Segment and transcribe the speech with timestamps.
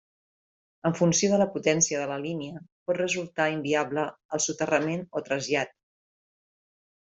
[0.89, 5.77] En funció de la potència de la línia pot resultar inviable el soterrament o trasllat.